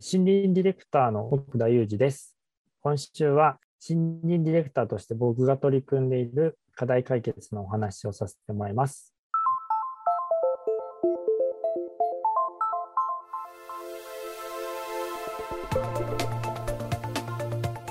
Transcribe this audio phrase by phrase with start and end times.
[0.00, 2.36] 森林ディレクターの奥田裕二です。
[2.82, 3.58] 今週は
[3.88, 9.12] 森林ディレクターとして僕が取り組んでいる課題解決のお話をさせてもらいます。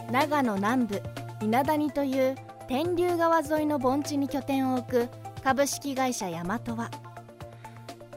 [0.10, 1.02] 長野南部
[1.42, 2.36] 稲谷という
[2.70, 5.10] 天竜川沿いの盆地に拠点を置く
[5.44, 6.90] 株式会社ヤマトは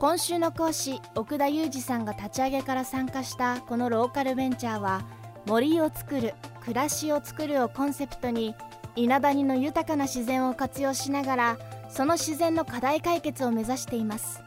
[0.01, 5.03] 今週の講師奥田裕二さんが立ち上げから参加したこのローカルベンチャーは
[5.45, 6.33] 森を作る
[6.63, 8.55] 暮らしを作るをコンセプトに
[8.97, 11.59] 稲谷の豊かな自然を活用しながら
[11.91, 14.43] その自然の課題解決を目指しています。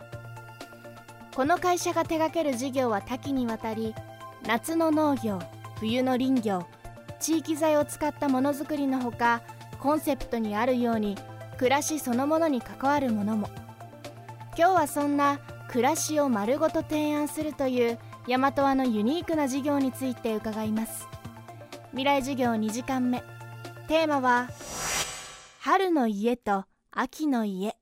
[1.35, 3.93] この会社が手掛ける事業は多岐にわたり
[4.47, 5.39] 夏の農業
[5.79, 6.65] 冬の林業
[7.19, 9.43] 地域材を使ったものづくりのほか
[9.79, 11.15] コンセプトにあるように
[11.57, 13.62] 暮らしそのものに関わるものも。
[14.55, 21.07] 今日はそんな暮らしを丸ごと提案するという大和和のユニークな事業について伺います。
[21.89, 23.23] 未来授業2時間目。
[23.87, 24.49] テーマは
[25.59, 27.75] 春の家と秋の家。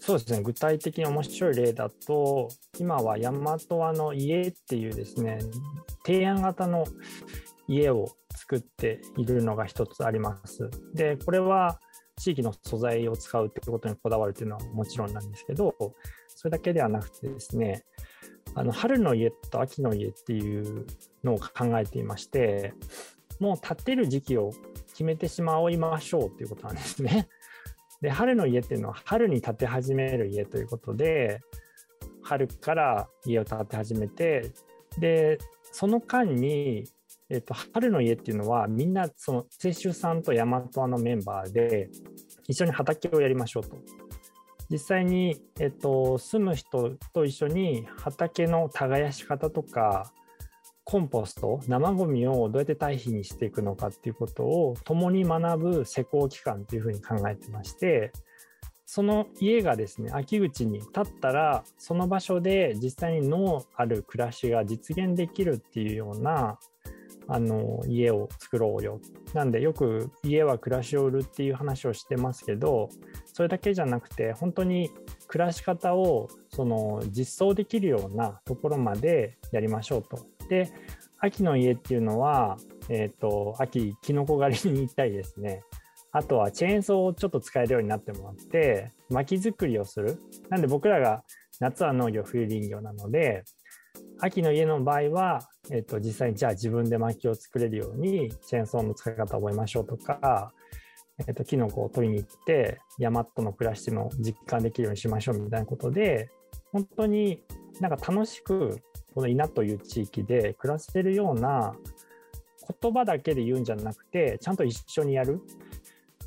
[0.00, 0.42] そうですね。
[0.42, 2.48] 具体的に面白い例だと
[2.80, 5.38] 今は大和和の家っていうですね
[6.04, 6.84] 提案型の
[7.68, 10.68] 家を作っているのが一つあります。
[10.94, 11.78] でこれは
[12.16, 15.74] 地域の素材を使うっていうことにこだわるっていうのはもちろんなんですけど、
[16.28, 17.84] それだけではなくてですね、
[18.54, 20.86] あの春の家と秋の家っていう
[21.22, 22.72] のを考えていまして、
[23.38, 24.50] もう建てる時期を
[24.88, 27.28] 決めてしまいましょうということなんですね。
[28.00, 31.40] で、春の家っていうのは春に建て始める家ということで、
[32.22, 34.52] 春から家を建て始めて、
[34.98, 36.88] で、その間に
[37.28, 41.90] えっと、春の家っていうのはみんなその清州さんと大和のメンバーで
[42.46, 43.76] 一緒に畑をやりましょうと。
[44.68, 50.12] 実際に、えっと、住む人と一緒に畑の耕し方とか
[50.82, 58.12] コンポスト生ごみをどうやって堆肥にしていくのかっていうことを共に学ぶ施工期間というふうに考えてまして
[58.86, 66.58] その家がですね秋口に建ったらその場所で実際に脳ある暮らしが実現できるっていうような
[67.28, 69.00] あの家を作ろうよ。
[69.34, 72.88] なんでよく家は暮らしを売るっていう話をしてますけど
[73.32, 74.90] それだけじゃなくて本当に
[75.26, 80.26] 暮らし方をその実装できるようなところまでやりましょうと。
[80.48, 80.72] で
[81.18, 85.62] 秋の家っていうのは、えーと、秋きのこ狩りに行ったりですね
[86.12, 90.18] あとはチェーンソーをちょっと使えるようになってもらって薪作りをする。
[90.48, 91.24] なんで僕らが
[91.60, 93.44] 夏は農業冬林業なので
[94.20, 100.52] 秋の家の場合は、えっと、実際にじゃあ自分で薪を作れるようにチェーンソーの使い方を覚えましょうとか、
[101.26, 106.30] えっと、キノコを取りに行って山との暮らしも実感できるようにしましょうみたいなことで
[106.72, 107.42] 本当に
[107.80, 108.80] なんか楽しく
[109.14, 111.74] この稲という地域で暮らせるような
[112.82, 115.40] 言葉だけで言うんじゃなくてちゃんと一緒にやる。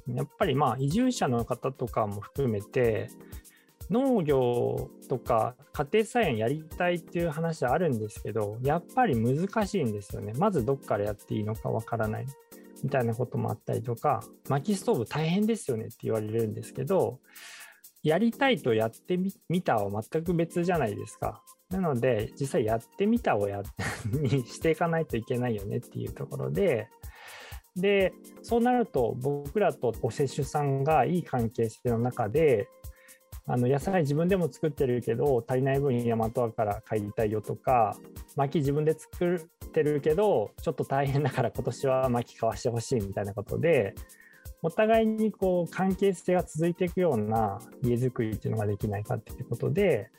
[0.08, 3.10] やっぱりまあ移住者の方とかも含めて
[3.90, 10.34] 農業とか家庭菜園やりたいっていう話はあるんですけどやっぱり難しいんですよね。
[10.38, 12.26] まずどっからやっていいのかわからない。
[12.84, 17.20] みたいなこともあったりとか薪ストーブ大変ですよねって言われるんですけど
[18.04, 19.20] やりたいとやって
[19.50, 21.44] みたは全く別じゃないですか。
[21.70, 23.62] なので実際やってみたをや
[24.12, 26.90] にしていかないといけないよねっていうところで
[27.76, 32.68] でそうなると僕らとお接種さんがいい関係性の中で
[33.52, 37.98] あの野菜自分でも作ってるけど足りない分大和和から買いたいよとか
[38.36, 43.96] 薪自分で作ってるけどちょっと大変だから今年は薪買わしてほしいみたいなことで
[44.62, 50.12] お互いにこう関係性が続いていくような家づくりっていうのができないかっていうことで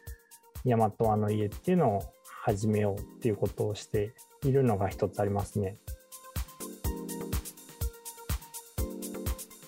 [0.65, 2.03] 大和和の家っていうのを
[2.43, 4.13] 始めようっていうことをして
[4.45, 5.77] いるのが一つありますね。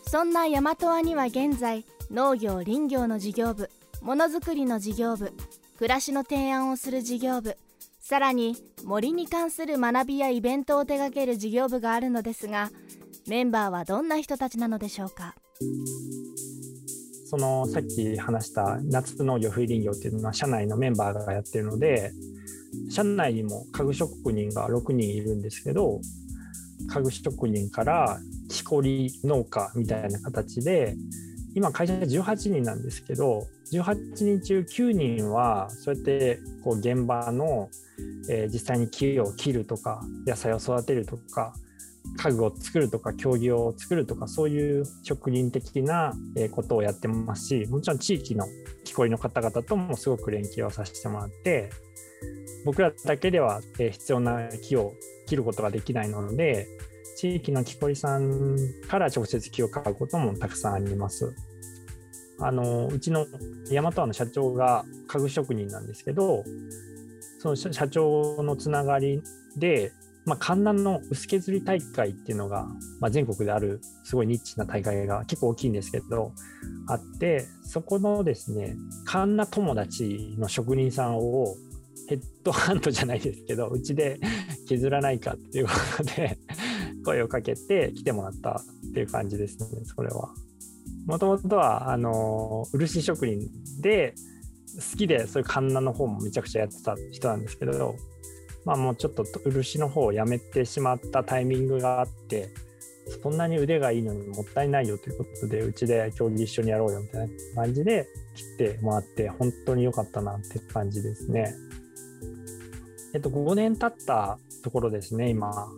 [0.05, 3.71] そんな大和和には現在農業林業の事業部
[4.03, 5.33] ものづくりの事業部
[5.79, 7.57] 暮らしの提案をする事業部
[8.01, 8.55] さらに
[8.85, 12.71] 森に関する学びやイベントを手掛ける事業部があるのですが
[13.27, 15.35] メンバーはどんな人たちなのでしょうか？
[17.31, 22.13] そのさっき話した夏農業冬林業っていうのは社内のメンバーがやってるので
[22.91, 25.99] 社内にも家具職人が6人いるんですけど
[26.93, 28.19] 家具職人から
[28.51, 30.95] 木こり農家みたいな形で
[31.55, 37.69] 今会社18人なんですけど18人中9人はそうやってこう現場の、
[38.31, 41.55] えー、実際に木を切るとか野菜を育てるとか
[42.17, 46.13] 家具を作るとか競技を作るとかそういう職人的な
[46.51, 48.47] ことをやってますしもちろん地域の
[48.85, 51.71] 木こりの方々ともすごく連携をさせてもらって
[52.65, 54.95] 僕らだけでは、必要な木を
[55.27, 56.69] 切ることができないので
[57.23, 58.57] 地域の木こりさん
[58.89, 61.37] から直接木を買うこともたくさんあります。
[62.41, 63.27] あのうちの
[63.71, 66.43] 大和の社長が家具職人なんですけど
[67.39, 69.23] その社長のつながり
[69.57, 69.93] で、
[70.25, 72.67] まあ、観覧の薄削り大会っていうのが、
[72.99, 76.33] まあ、全国であるすごいニッチな大会が結構大きいんですけど
[76.89, 78.75] あってそこのですね
[79.05, 81.55] 観覧友達の職人さんを
[82.09, 84.19] ヘッドハンドじゃないですけどうちで
[84.67, 86.37] 削らないかっていうことで
[87.03, 90.31] 声をかけて来てもらったっていう感じですねそれは。
[91.07, 93.41] もともとはあの漆職人
[93.81, 94.15] で
[94.77, 97.97] 好きでそういうカンナの方もめちゃくちゃやってた人なんですけど、
[98.65, 102.51] まあ、もうちょっと漆の方をやめてしまったタイミングがあって
[103.23, 111.55] そんなに腕がいいのにもったいないよということでうちで競技一緒にやろうよみたいな感じで切ってもらって本当に良かったなって感じですね。
[113.15, 115.69] えっと、5年経ったところですね今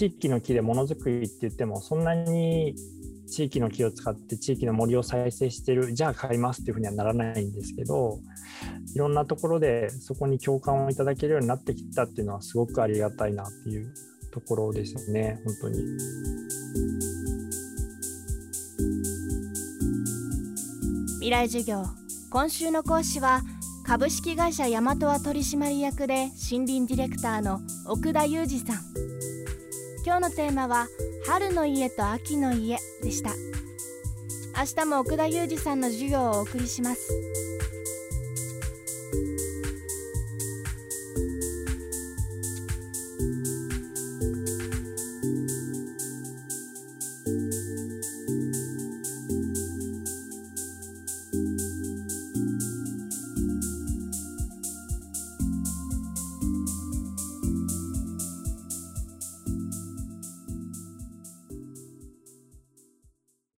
[0.00, 2.74] 地域の木でものづくりって言ってもそんなに
[3.30, 8.18] 地域の木を使って地域の森を再生してるじゃあ買いますっていうふうにはならないんですけど
[8.94, 13.92] いろんなところでそこに共感をいただけるようになってきたっていうのはすごくありがたいなっていう
[14.32, 15.82] ところですね本当に。
[21.16, 21.84] 未来授業
[22.30, 23.42] 今週の講師は
[23.86, 29.29] 株式会社大和は取締役で森林ディレクターの奥田裕二さん
[30.02, 30.88] 今日のテーマは
[31.26, 33.30] 春の家と秋の家でした。
[34.58, 37.12] 明日も奥田裕二さんの授業をお送りします。